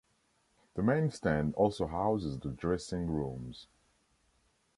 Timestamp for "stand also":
1.11-1.85